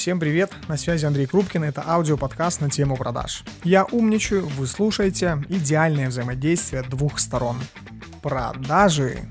[0.00, 3.44] Всем привет, на связи Андрей Крупкин, это аудиоподкаст на тему продаж.
[3.64, 7.58] Я умничаю, вы слушаете идеальное взаимодействие двух сторон.
[8.22, 9.28] Продажи.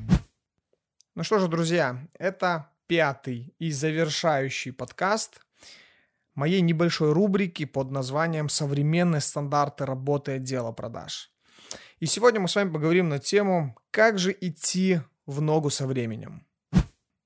[1.15, 5.41] Ну что же, друзья, это пятый и завершающий подкаст
[6.35, 11.31] моей небольшой рубрики под названием «Современные стандарты работы отдела продаж».
[11.99, 16.45] И сегодня мы с вами поговорим на тему «Как же идти в ногу со временем?»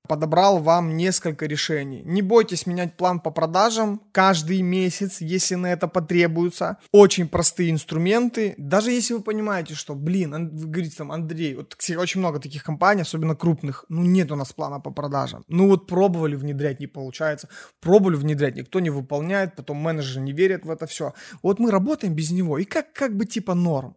[0.07, 2.01] Подобрал вам несколько решений.
[2.05, 6.77] Не бойтесь менять план по продажам каждый месяц, если на это потребуется.
[6.91, 8.53] Очень простые инструменты.
[8.57, 13.03] Даже если вы понимаете, что, блин, вы говорите там, Андрей, вот очень много таких компаний,
[13.03, 15.43] особенно крупных, ну нет у нас плана по продажам.
[15.47, 17.47] Ну вот пробовали внедрять, не получается.
[17.79, 21.13] Пробовали внедрять, никто не выполняет, потом менеджеры не верят в это все.
[21.41, 23.95] Вот мы работаем без него, и как, как бы типа норм.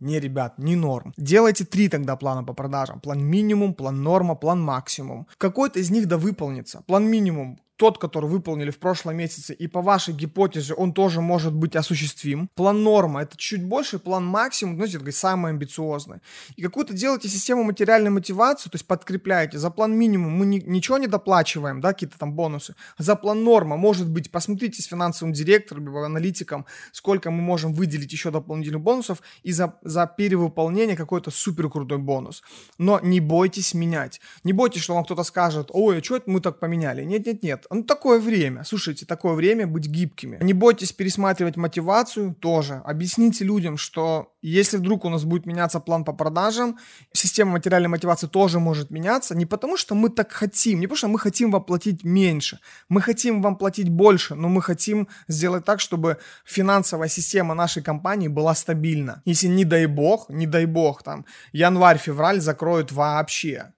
[0.00, 1.12] Не, ребят, не норм.
[1.18, 3.00] Делайте три тогда плана по продажам.
[3.00, 5.26] План минимум, план норма, план максимум.
[5.36, 6.82] Какой-то из них да выполнится.
[6.86, 11.54] План минимум тот, который выполнили в прошлом месяце, и по вашей гипотезе он тоже может
[11.54, 12.50] быть осуществим.
[12.54, 16.18] План норма– это чуть больше, план максимум, знаете, это самый амбициозный.
[16.56, 19.56] И какую-то делаете систему материальной мотивации, то есть подкрепляете.
[19.56, 22.74] За план минимум мы ни, ничего не доплачиваем, да, какие-то там бонусы.
[22.98, 28.12] За план норма, может быть, посмотрите с финансовым директором, либо аналитиком, сколько мы можем выделить
[28.12, 32.42] еще дополнительных бонусов, и за, за перевыполнение какой-то супер крутой бонус.
[32.76, 34.20] Но не бойтесь менять.
[34.44, 37.04] Не бойтесь, что вам кто-то скажет, ой, а что это мы так поменяли?
[37.04, 38.64] Нет-нет-нет, ну, такое время.
[38.64, 40.38] Слушайте, такое время быть гибкими.
[40.42, 42.82] Не бойтесь пересматривать мотивацию тоже.
[42.84, 46.78] Объясните людям, что если вдруг у нас будет меняться план по продажам,
[47.12, 49.36] система материальной мотивации тоже может меняться.
[49.36, 52.58] Не потому, что мы так хотим, не потому, что мы хотим вам платить меньше.
[52.88, 58.28] Мы хотим вам платить больше, но мы хотим сделать так, чтобы финансовая система нашей компании
[58.28, 59.22] была стабильна.
[59.24, 63.72] Если не дай бог, не дай бог, там, январь-февраль закроют вообще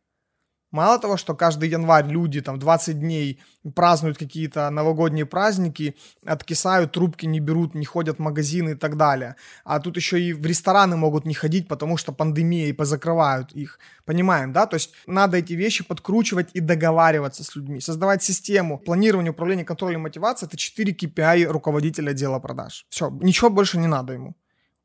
[0.73, 3.41] Мало того, что каждый январь люди там 20 дней
[3.75, 9.37] празднуют какие-то новогодние праздники, откисают, трубки не берут, не ходят в магазины и так далее.
[9.65, 13.79] А тут еще и в рестораны могут не ходить, потому что пандемия и позакрывают их.
[14.07, 14.67] Понимаем, да?
[14.67, 17.81] То есть надо эти вещи подкручивать и договариваться с людьми.
[17.81, 22.87] Создавать систему планирования, управления, контроля и мотивации– это 4 KPI руководителя отдела продаж.
[22.89, 24.35] Все, ничего больше не надо ему.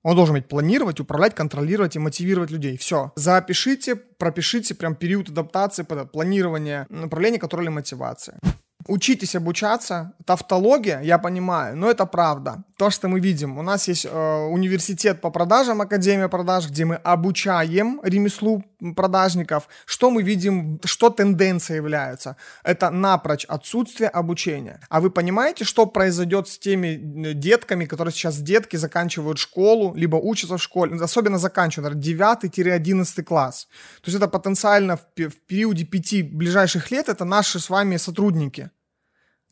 [0.08, 2.78] Он должен уметь планировать, управлять, контролировать и мотивировать людей.
[2.78, 3.12] Все.
[3.18, 8.40] Запишите, пропишите прям период адаптации, планирования, направления, контроля, мотивации
[8.88, 10.14] учитесь обучаться.
[10.26, 12.64] Тавтология, я понимаю, но это правда.
[12.78, 13.58] То, что мы видим.
[13.58, 18.64] У нас есть э, университет по продажам, Академия продаж, где мы обучаем ремеслу
[18.96, 19.68] продажников.
[19.86, 22.36] Что мы видим, что тенденция является?
[22.64, 24.80] Это напрочь отсутствие обучения.
[24.90, 30.18] А вы понимаете, что произойдет с теми э, детками, которые сейчас детки заканчивают школу, либо
[30.18, 33.68] учатся в школе, особенно заканчивают 9-11 класс.
[34.02, 38.70] То есть это потенциально в, в периоде пяти ближайших лет это наши с вами сотрудники.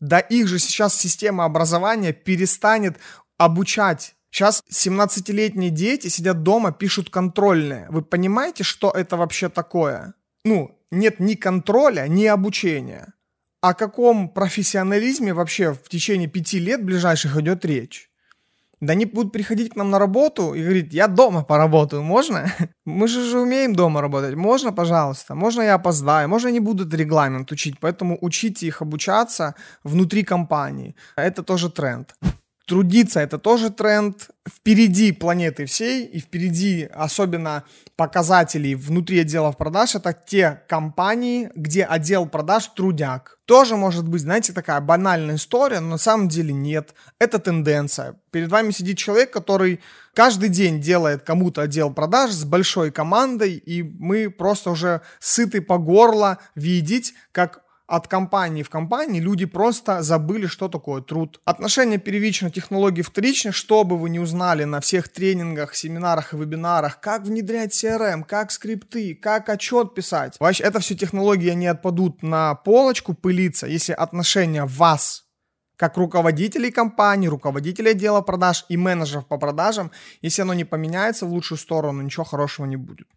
[0.05, 2.99] Да их же сейчас система образования перестанет
[3.39, 4.15] обучать.
[4.29, 7.87] Сейчас 17-летние дети сидят дома, пишут контрольные.
[7.89, 10.13] Вы понимаете, что это вообще такое?
[10.43, 13.13] Ну, нет ни контроля, ни обучения.
[13.61, 18.11] О каком профессионализме вообще в течение пяти лет ближайших идет речь?
[18.81, 22.51] Да они будут приходить к нам на работу и говорить, я дома поработаю, можно?
[22.85, 25.35] Мы же же умеем дома работать, можно, пожалуйста?
[25.35, 26.29] Можно я опоздаю?
[26.29, 27.79] Можно они будут регламент учить?
[27.79, 30.95] Поэтому учите их обучаться внутри компании.
[31.15, 32.15] Это тоже тренд.
[32.67, 34.29] Трудиться это тоже тренд.
[34.47, 37.63] Впереди планеты всей и впереди особенно
[37.95, 43.37] показателей внутри отделов продаж это те компании, где отдел продаж трудяк.
[43.45, 46.95] Тоже может быть, знаете, такая банальная история, но на самом деле нет.
[47.19, 48.15] Это тенденция.
[48.31, 49.79] Перед вами сидит человек, который
[50.15, 55.77] каждый день делает кому-то отдел продаж с большой командой, и мы просто уже сыты по
[55.77, 61.39] горло видеть, как от компании в компании люди просто забыли, что такое труд.
[61.45, 66.99] Отношение первично, технологии вторично, что бы вы не узнали на всех тренингах, семинарах и вебинарах,
[66.99, 70.35] как внедрять CRM, как скрипты, как отчет писать.
[70.39, 75.25] Вообще, это все технологии не отпадут на полочку пылиться, если отношение вас
[75.77, 81.29] как руководителей компании, руководителей отдела продаж и менеджеров по продажам, если оно не поменяется в
[81.31, 83.07] лучшую сторону, ничего хорошего не будет.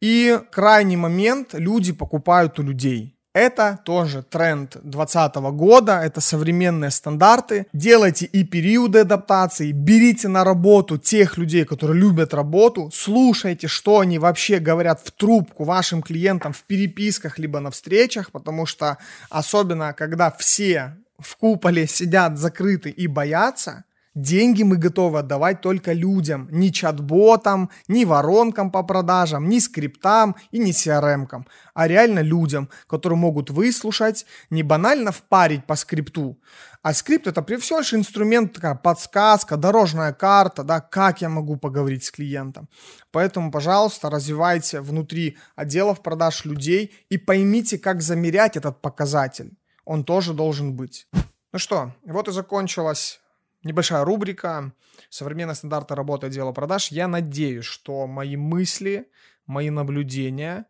[0.00, 3.19] И крайний момент, люди покупают у людей.
[3.32, 7.66] Это тоже тренд 2020 года, это современные стандарты.
[7.72, 14.18] Делайте и периоды адаптации, берите на работу тех людей, которые любят работу, слушайте, что они
[14.18, 18.98] вообще говорят в трубку вашим клиентам в переписках либо на встречах, потому что
[19.28, 23.84] особенно когда все в куполе сидят закрыты и боятся,
[24.14, 30.58] Деньги мы готовы отдавать только людям, не чат-ботам, не воронкам по продажам, не скриптам и
[30.58, 36.40] не CRM-кам, а реально людям, которые могут выслушать, не банально впарить по скрипту,
[36.82, 41.56] а скрипт это при всего лишь инструмент, такая подсказка, дорожная карта, да, как я могу
[41.56, 42.68] поговорить с клиентом.
[43.12, 49.52] Поэтому, пожалуйста, развивайте внутри отделов продаж людей и поймите, как замерять этот показатель.
[49.84, 51.06] Он тоже должен быть.
[51.52, 53.19] Ну что, вот и закончилась
[53.62, 54.72] небольшая рубрика
[55.08, 56.88] «Современные стандарты работы отдела продаж».
[56.88, 59.08] Я надеюсь, что мои мысли,
[59.46, 60.66] мои наблюдения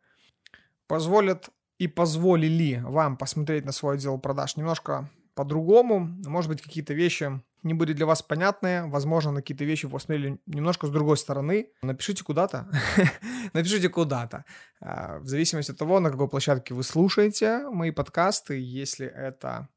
[0.87, 6.01] позволят и позволили вам посмотреть на свой отдел продаж немножко по-другому.
[6.27, 8.87] Может быть, какие-то вещи не были для вас понятны.
[8.89, 11.69] Возможно, на какие-то вещи посмотрели немножко с другой стороны.
[11.83, 12.69] Напишите куда-то.
[13.53, 14.45] Напишите куда-то.
[14.81, 18.61] А, в зависимости от того, на какой площадке вы слушаете мои подкасты.
[18.61, 19.69] Если это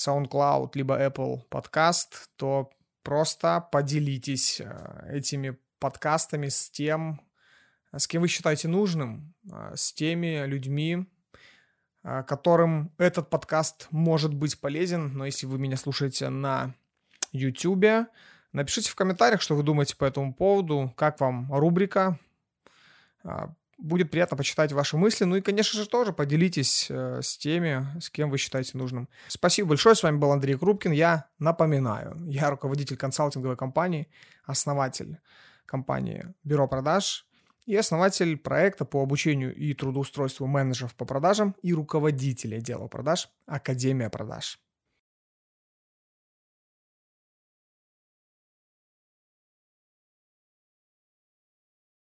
[0.00, 2.70] SoundCloud, либо Apple подкаст, то
[3.02, 7.20] просто поделитесь э, этими подкастами с тем,
[7.92, 11.06] с кем вы считаете нужным, э, с теми людьми,
[12.02, 15.12] э, которым этот подкаст может быть полезен.
[15.14, 16.74] Но если вы меня слушаете на
[17.32, 18.08] YouTube,
[18.52, 22.18] напишите в комментариях, что вы думаете по этому поводу, как вам рубрика,
[23.80, 25.24] Будет приятно почитать ваши мысли.
[25.24, 29.08] Ну и, конечно же, тоже поделитесь э, с теми, с кем вы считаете нужным.
[29.28, 29.94] Спасибо большое.
[29.94, 30.92] С вами был Андрей Крупкин.
[30.92, 34.08] Я напоминаю, я руководитель консалтинговой компании,
[34.44, 35.18] основатель
[35.64, 37.26] компании Бюро продаж
[37.64, 44.10] и основатель проекта по обучению и трудоустройству менеджеров по продажам и руководителя отдела продаж Академия
[44.10, 44.58] продаж.